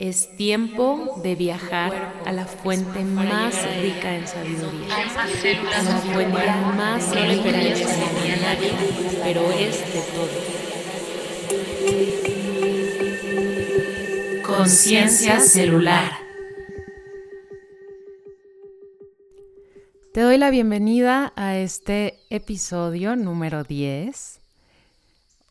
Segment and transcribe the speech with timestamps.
[0.00, 7.10] Es tiempo de viajar a la fuente más rica en sabiduría, a la fuente más
[7.10, 8.56] rica en sabiduría,
[9.22, 10.30] pero es de todo.
[14.56, 16.12] Conciencia celular.
[20.14, 24.39] Te doy la bienvenida a este episodio número 10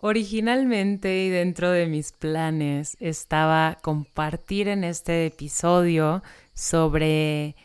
[0.01, 7.57] Originalmente y dentro de mis planes estaba compartir en este episodio sobre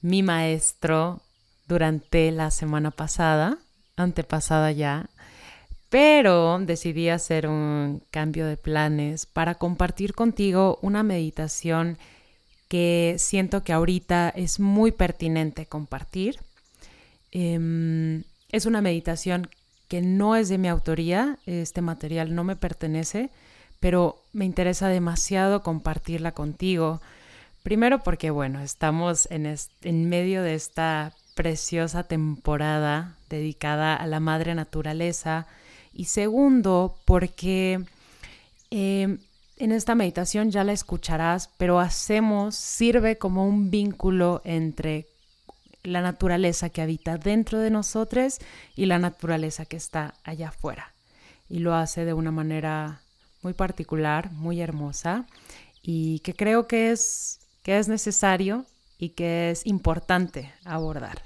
[0.00, 1.20] mi maestro
[1.68, 3.58] durante la semana pasada,
[3.96, 5.10] antepasada ya,
[5.90, 11.98] pero decidí hacer un cambio de planes para compartir contigo una meditación
[12.68, 16.38] que siento que ahorita es muy pertinente compartir.
[17.32, 19.50] Em, es una meditación
[19.90, 23.28] que no es de mi autoría, este material no me pertenece,
[23.80, 27.00] pero me interesa demasiado compartirla contigo.
[27.64, 29.52] Primero porque, bueno, estamos en,
[29.82, 35.48] en medio de esta preciosa temporada dedicada a la madre naturaleza.
[35.92, 37.80] Y segundo, porque
[38.70, 39.18] em,
[39.56, 45.09] en esta meditación ya la escucharás, pero hacemos, sirve como un vínculo entre
[45.82, 48.38] la naturaleza que habita dentro de nosotros
[48.76, 50.92] y la naturaleza que está allá afuera.
[51.48, 53.00] Y lo hace de una manera
[53.42, 55.26] muy particular, muy hermosa
[55.82, 58.66] y que creo que es, que es necesario
[58.98, 61.22] y que es importante abordar.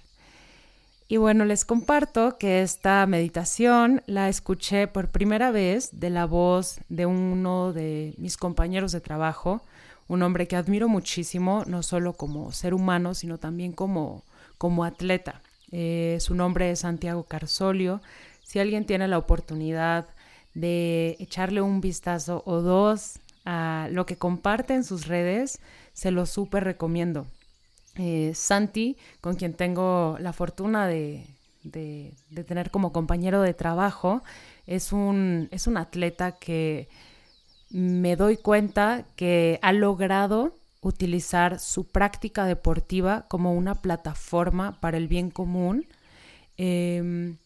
[1.06, 6.80] Y bueno, les comparto que esta meditación la escuché por primera vez de la voz
[6.88, 9.62] de uno de mis compañeros de trabajo,
[10.08, 14.24] un hombre que admiro muchísimo, no solo como ser humano, sino también como,
[14.58, 15.40] como atleta.
[15.72, 18.00] Eh, su nombre es Santiago Carsolio.
[18.42, 20.06] Si alguien tiene la oportunidad
[20.54, 25.58] de echarle un vistazo o dos a lo que comparte en sus redes,
[25.92, 27.26] se lo súper recomiendo.
[27.96, 31.26] Eh, Santi, con quien tengo la fortuna de,
[32.46, 34.22] tener como compañero de trabajo,
[34.66, 36.88] es un, es un atleta que
[37.70, 45.08] me doy cuenta que ha logrado utilizar su práctica deportiva como una plataforma para el
[45.08, 45.86] bien común.
[46.58, 47.38] Em,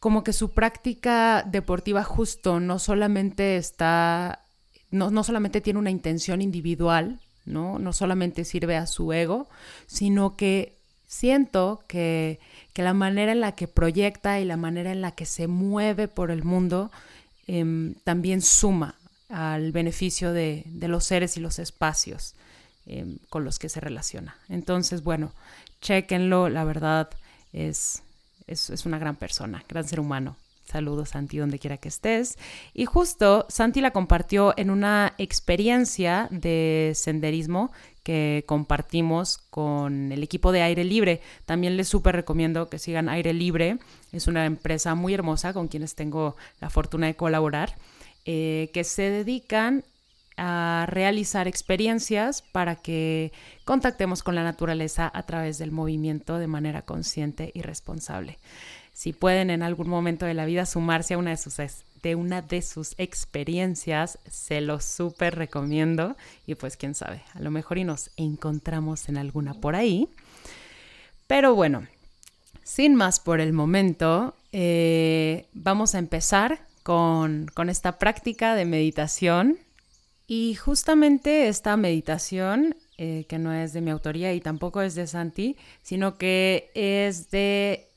[0.00, 4.40] como que su práctica deportiva justo no solamente está,
[4.90, 7.78] no, no solamente tiene una intención individual, ¿no?
[7.78, 9.46] no solamente sirve a su ego,
[9.86, 12.40] sino que siento que,
[12.72, 16.08] que, la manera en la que proyecta y la manera en la que se mueve
[16.08, 16.90] por el mundo
[17.46, 18.99] em, también suma
[19.30, 22.34] al beneficio de, los seres y los espacios
[22.86, 24.36] em, con los que se relaciona.
[24.48, 25.32] Entonces, bueno,
[25.80, 27.10] chequenlo, la verdad
[27.52, 28.02] es,
[28.46, 30.36] es, una gran persona, gran ser humano.
[30.64, 32.38] Saludos, Santi, donde quiera que estés.
[32.74, 37.72] Y justo Santi la compartió en una experiencia de senderismo
[38.04, 41.22] que compartimos con el equipo de Aire Libre.
[41.44, 43.78] También les súper recomiendo que sigan Aire Libre.
[44.12, 47.76] Es una empresa muy hermosa con quienes tengo la fortuna de colaborar.
[48.26, 49.84] Eh, que se dedican
[50.36, 53.32] a realizar experiencias para que
[53.64, 58.38] contactemos con la naturaleza a través del movimiento de manera consciente y responsable.
[58.92, 61.56] Si pueden en algún momento de la vida sumarse a una de sus,
[62.02, 66.16] de una de sus experiencias, se los súper recomiendo
[66.46, 70.08] y pues quién sabe, a lo mejor y nos encontramos en alguna por ahí.
[71.26, 71.86] Pero bueno,
[72.62, 79.58] sin más por el momento, eh, vamos a empezar con, esta práctica de meditación.
[80.26, 85.06] Y justamente esta meditación, eh, que no es de mi autoría y tampoco es de
[85.06, 87.88] Santi, sino que es de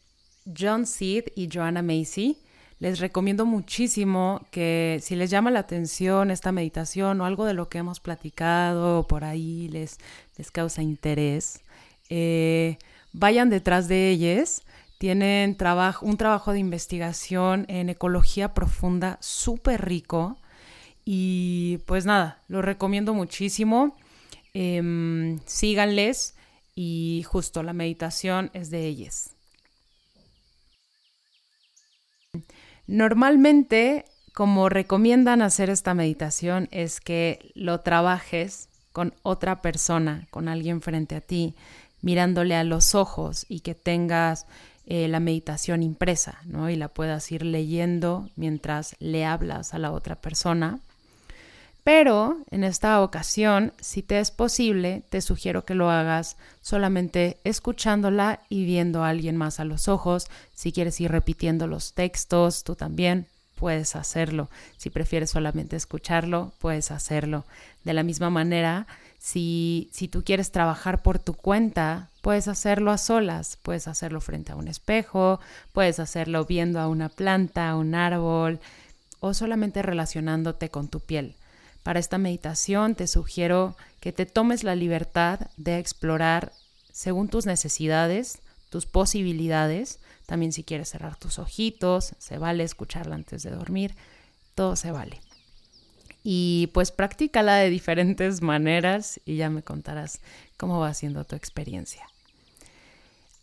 [0.58, 2.40] John Seed y Joanna Macy.
[2.80, 7.70] Les recomiendo muchísimo que si les llama la atención esta meditación o algo de lo
[7.70, 10.00] que hemos platicado por ahí les,
[10.38, 11.62] les causa interés,
[12.10, 12.78] eh,
[13.14, 14.64] vayan detrás de ellas
[15.04, 15.58] tienen
[16.02, 20.38] un trabajo de investigación en ecología profunda súper rico.
[21.04, 23.98] Y pues nada, lo recomiendo muchísimo.
[24.54, 26.36] Em, síganles
[26.74, 29.32] y justo la meditación es de ellas.
[32.88, 40.82] Normalmente, como recomiendan hacer esta meditación, es que lo trabajes con otra persona, con alguien
[40.82, 41.56] frente a ti,
[42.02, 44.46] mirándole a los ojos y que tengas
[44.86, 46.70] eh, la meditación impresa, ¿no?
[46.70, 50.80] Y la puedas ir leyendo mientras le hablas a la otra persona.
[51.84, 58.40] Pero en esta ocasión, si te es posible, te sugiero que lo hagas solamente escuchándola
[58.48, 60.28] y viendo a alguien más a los ojos.
[60.54, 64.50] Si quieres ir repitiendo los textos, tú también puedes hacerlo.
[64.78, 67.46] Si prefieres solamente escucharlo, puedes hacerlo.
[67.84, 68.88] De la misma manera,
[69.24, 74.58] si, tú quieres trabajar por tu cuenta, puedes hacerlo a solas, puedes hacerlo frente a
[74.58, 75.40] un espejo,
[75.72, 78.60] puedes hacerlo viendo a una planta, a un árbol
[79.22, 81.38] o solamente relacionándote con tu piel.
[81.84, 86.52] Para esta meditación te sugiero que te tomes la libertad de explorar
[86.92, 88.40] según tus necesidades,
[88.70, 93.96] tus posibilidades, también si quieres cerrar tus ojitos, se vale escucharla antes de dormir,
[94.54, 95.22] todo se vale.
[96.24, 100.22] Y pues practícala de diferentes maneras y ya me contarás
[100.58, 102.08] cómo va siendo tu experiencia.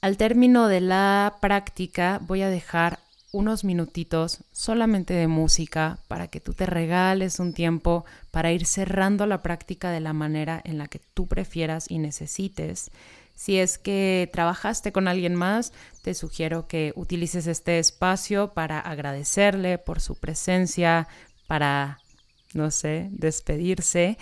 [0.00, 2.98] Al término de la práctica voy a dejar
[3.32, 9.26] unos minutitos solamente de música para que tú te regales un tiempo para ir cerrando
[9.26, 12.90] la práctica de la manera en la que tú prefieras y necesites.
[13.36, 15.72] Si es que trabajaste con alguien más,
[16.02, 21.06] te sugiero que utilices este espacio para agradecerle por su presencia,
[21.46, 21.99] para
[22.54, 24.18] no sé, despedirse.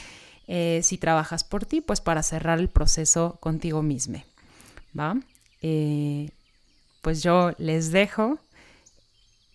[0.47, 4.23] Eh, si trabajas por ti, pues para cerrar el proceso contigo mismo.
[4.99, 5.17] ¿Va?
[5.63, 6.31] Eh,
[7.03, 8.39] pues yo les dejo.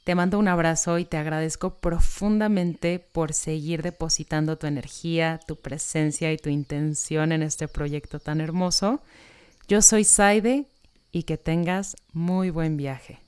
[0.03, 6.33] Te mando un abrazo y te agradezco profundamente por seguir depositando tu energía, tu presencia
[6.33, 9.01] y tu intención en este proyecto tan hermoso.
[9.67, 10.65] Yo soy Saide
[11.13, 13.22] y que tengas muy buen viaje.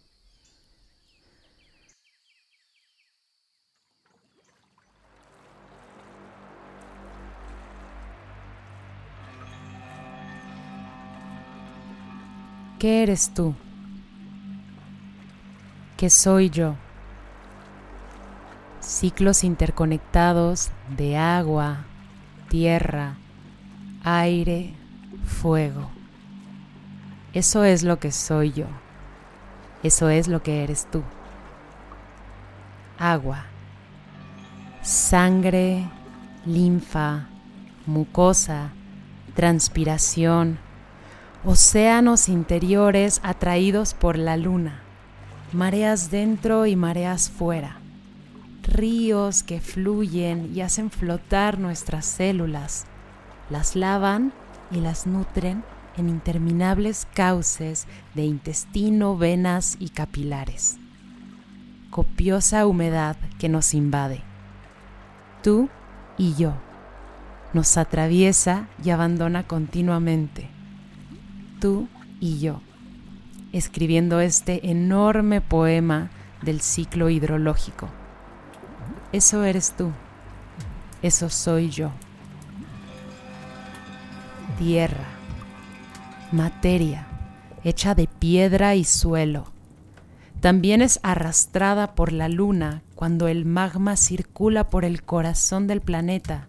[12.80, 13.56] ¿Qué eres tú?
[15.96, 16.76] ¿Qué soy yo?
[18.82, 21.86] Ciclos interconectados de agua,
[22.50, 23.16] tierra,
[24.04, 24.74] aire,
[25.26, 25.90] fuego.
[27.34, 28.66] Eso es lo que soy yo.
[29.82, 31.02] Eso es lo que eres tú.
[33.00, 33.46] Agua,
[34.82, 35.90] sangre,
[36.46, 37.28] linfa,
[37.86, 38.72] mucosa,
[39.34, 40.60] transpiración,
[41.48, 44.82] océanos interiores atraídos por la luna,
[45.54, 47.78] mareas dentro y mareas fuera,
[48.64, 52.86] ríos que fluyen y hacen flotar nuestras células,
[53.52, 54.34] las lavan
[54.72, 55.64] y las nutren
[55.98, 60.78] en interminables cauces de intestino, venas y capilares.
[61.92, 64.22] Copiosa humedad que nos invade.
[65.44, 65.70] Tú
[66.18, 66.56] y yo.
[67.54, 70.55] Nos atraviesa y abandona continuamente
[71.66, 71.88] tú
[72.20, 72.62] y yo,
[73.52, 76.12] escribiendo este enorme poema
[76.44, 77.90] del ciclo hidrológico.
[79.12, 79.92] Eso eres tú,
[81.02, 81.90] eso soy yo.
[84.60, 85.08] Tierra,
[86.32, 87.08] materia,
[87.64, 89.52] hecha de piedra y suelo.
[90.42, 96.48] También es arrastrada por la luna cuando el magma circula por el corazón del planeta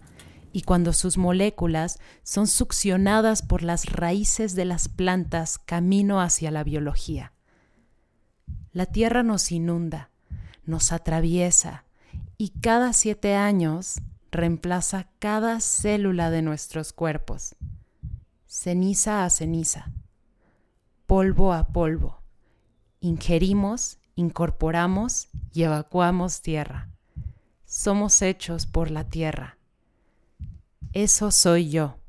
[0.57, 6.63] y cuando sus moléculas son succionadas por las raíces de las plantas camino hacia la
[6.63, 7.31] biología.
[8.71, 10.09] La Tierra nos inunda,
[10.65, 11.85] nos atraviesa
[12.39, 14.01] y cada siete años
[14.31, 17.55] reemplaza cada célula de nuestros cuerpos,
[18.47, 19.91] ceniza a ceniza,
[21.05, 22.23] polvo a polvo.
[22.99, 26.89] Ingerimos, incorporamos y evacuamos tierra.
[27.65, 29.56] Somos hechos por la tierra
[31.03, 31.99] eso soy yo.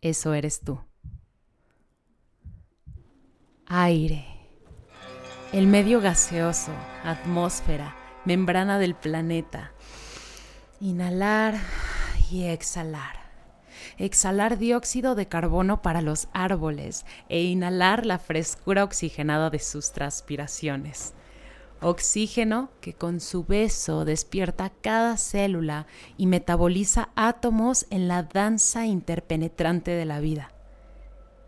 [0.00, 0.80] Eso eres tú.
[3.68, 4.26] Aire.
[5.52, 6.72] El medio gaseoso,
[7.04, 7.94] atmósfera,
[8.24, 9.72] membrana del planeta.
[10.80, 11.54] Inhalar
[12.28, 13.22] y exhalar.
[13.98, 21.14] Exhalar dióxido de carbono para los árboles e inhalar la frescura oxigenada de sus transpiraciones
[21.84, 25.86] oxígeno que con su beso despierta cada célula
[26.16, 30.50] y metaboliza átomos en la danza interpenetrante de la vida.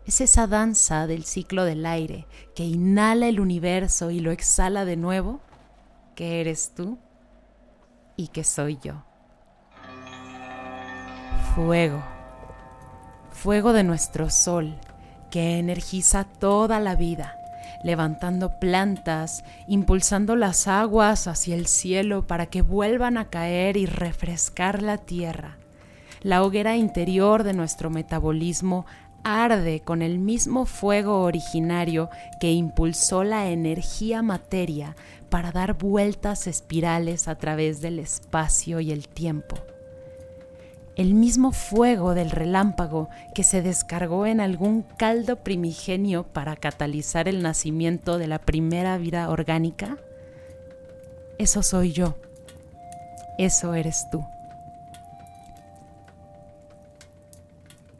[0.05, 4.95] Es esa danza del ciclo del aire que inhala el universo y lo exhala de
[4.95, 5.41] nuevo,
[6.15, 6.97] que eres tú
[8.15, 9.03] y que soy yo.
[11.55, 12.03] Fuego,
[13.31, 14.79] fuego de nuestro sol,
[15.31, 17.37] que energiza toda la vida
[17.83, 24.81] levantando plantas, impulsando las aguas hacia el cielo para que vuelvan a caer y refrescar
[24.81, 25.57] la tierra.
[26.21, 28.85] La hoguera interior de nuestro metabolismo
[29.23, 32.09] arde con el mismo fuego originario
[32.39, 34.95] que impulsó la energía materia
[35.29, 39.57] para dar vueltas espirales a través del espacio y el tiempo
[40.97, 47.43] el mismo fuego del relámpago que se descargó en algún caldo primigenio para catalizar el
[47.43, 49.97] nacimiento de la primera vida orgánica?
[51.37, 52.15] Eso soy yo.
[53.37, 54.25] Eso eres tú.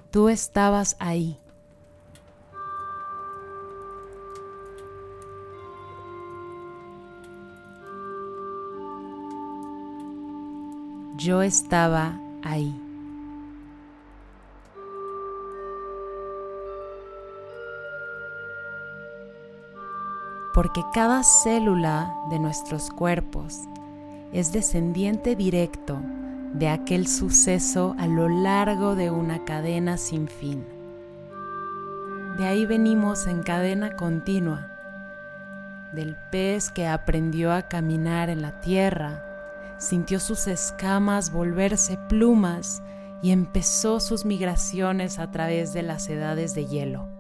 [0.10, 1.38] Tú estabas ahí.
[11.18, 12.87] Yo estaba ahí.
[20.58, 23.60] Porque cada célula de nuestros cuerpos
[24.34, 26.02] es descendiente directo
[26.52, 30.66] de aquel suceso a lo largo de una cadena sin fin.
[32.40, 34.72] De ahí venimos en cadena continua,
[35.94, 39.24] del pez que aprendió a caminar en la tierra,
[39.78, 42.82] sintió sus escamas volverse plumas
[43.22, 47.17] y empezó sus migraciones a través de las edades de hielo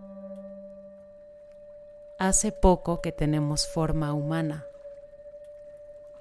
[2.17, 4.65] hace poco que tenemos forma humana.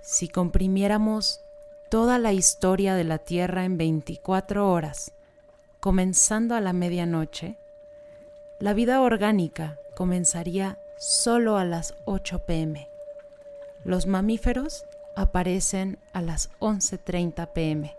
[0.00, 1.42] Si comprimiéramos
[1.88, 5.12] toda la historia de la Tierra en 24 horas,
[5.80, 7.56] comenzando a la medianoche,
[8.58, 12.88] la vida orgánica comenzaría solo a las 8 pm.
[13.84, 14.84] Los mamíferos
[15.14, 17.96] aparecen a las 11.30 pm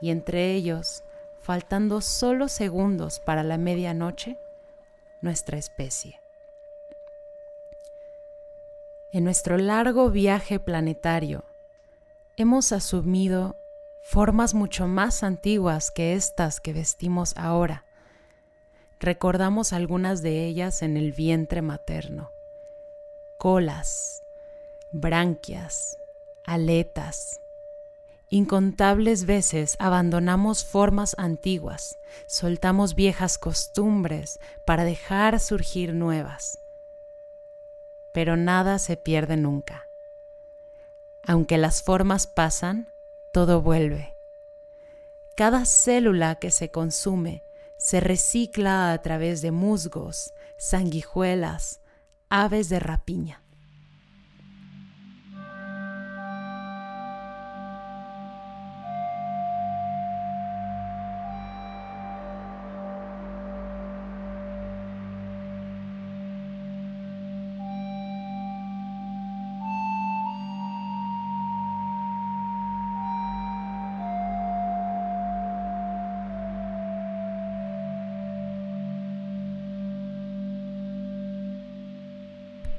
[0.00, 1.02] y entre ellos,
[1.40, 4.38] faltando solo segundos para la medianoche,
[5.20, 6.20] nuestra especie.
[9.10, 11.46] En nuestro largo viaje planetario,
[12.36, 13.56] hemos asumido
[14.02, 17.86] formas mucho más antiguas que estas que vestimos ahora.
[19.00, 22.32] Recordamos algunas de ellas en el vientre materno.
[23.38, 24.22] Colas,
[24.92, 25.96] branquias,
[26.44, 27.40] aletas.
[28.28, 36.58] Incontables veces abandonamos formas antiguas, soltamos viejas costumbres para dejar surgir nuevas
[38.18, 39.88] pero nada se pierde nunca.
[41.22, 42.92] Aunque las formas pasan,
[43.32, 44.16] todo vuelve.
[45.36, 47.44] Cada célula que se consume
[47.76, 51.78] se recicla a través de musgos, sanguijuelas,
[52.28, 53.44] aves de rapiña.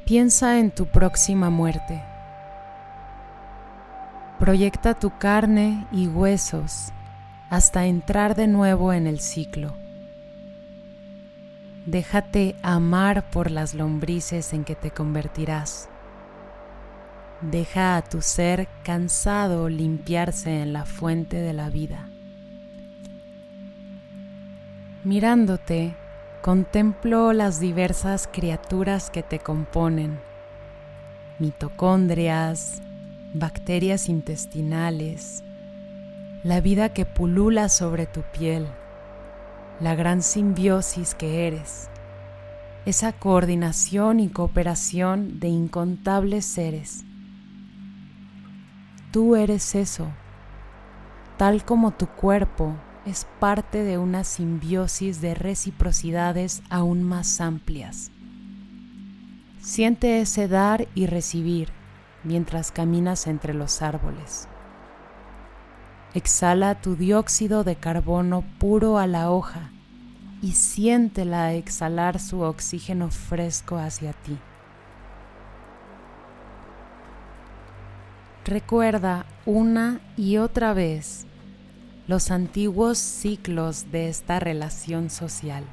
[0.10, 2.02] Piensa en tu próxima muerte.
[4.40, 6.92] Proyecta tu carne y huesos
[7.52, 9.76] hasta entrar de nuevo en el ciclo.
[11.86, 15.90] Déjate amar por las lombrices en que te convertirás.
[17.42, 22.10] Deja a tu ser cansado limpiarse en la fuente de la vida.
[25.04, 25.96] Mirándote,
[26.42, 30.20] contemplo las diversas criaturas que te componen,
[31.38, 32.82] mitocondrias,
[33.34, 35.44] bacterias intestinales,
[36.44, 38.68] la vida que pulula sobre tu piel,
[39.82, 41.90] la gran simbiosis que eres,
[42.86, 47.04] esa coordinación y cooperación de incontables seres.
[49.12, 50.08] Tú eres eso,
[51.38, 52.76] tal como tu cuerpo
[53.10, 58.12] es parte de una simbiosis de reciprocidades aún más amplias.
[59.60, 61.70] Siente ese dar y recibir
[62.24, 64.48] mientras caminas entre los árboles.
[66.14, 69.72] Exhala tu dióxido de carbono puro a la hoja
[70.44, 74.38] y siéntela exhalar su oxígeno fresco hacia ti.
[78.46, 81.26] Recuerda una y otra vez
[82.10, 85.64] los antiguos ciclos de esta relación social.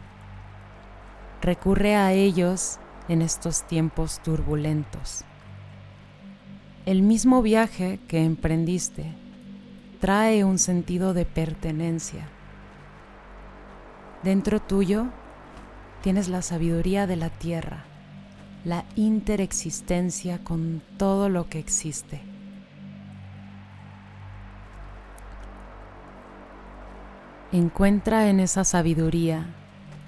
[1.40, 2.78] Recurre a ellos
[3.08, 5.24] en estos tiempos turbulentos.
[6.84, 9.14] El mismo viaje que emprendiste
[9.98, 12.28] trae un sentido de pertenencia.
[14.22, 15.06] Dentro tuyo
[16.02, 17.84] tienes la sabiduría de la tierra,
[18.62, 22.35] la interexistencia con todo lo que existe.
[27.56, 29.46] Encuentra en esa sabiduría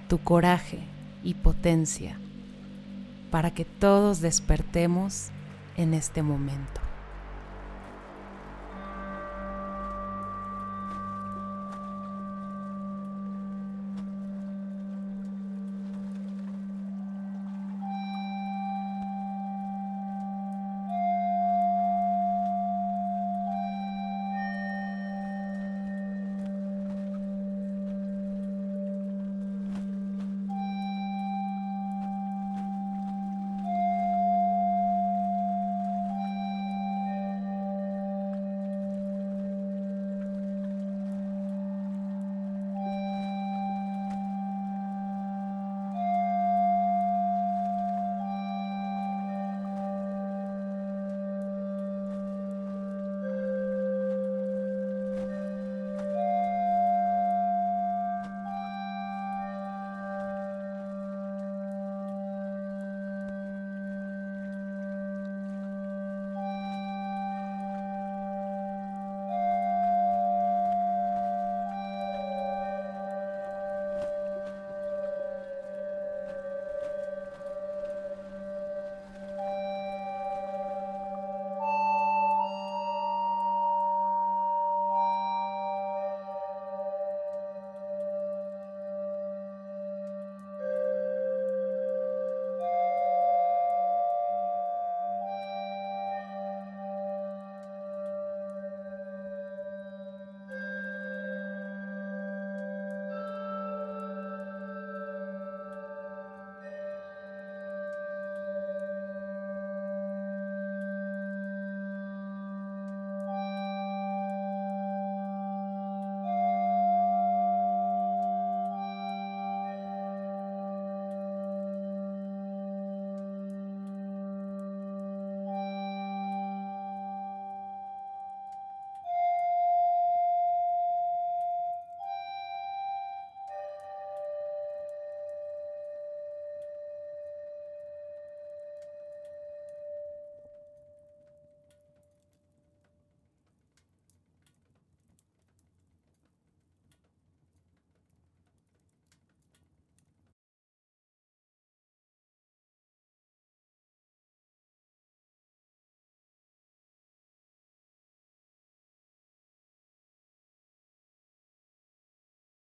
[0.06, 0.80] tu coraje
[1.22, 2.20] y potencia
[3.30, 5.28] para que todos despertemos
[5.78, 6.87] en este momento.